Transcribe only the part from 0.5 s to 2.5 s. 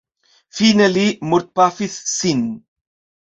Fine li mortpafis sin.